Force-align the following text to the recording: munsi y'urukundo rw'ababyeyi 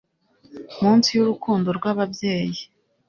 munsi 0.81 1.09
y'urukundo 1.17 1.67
rw'ababyeyi 1.77 2.61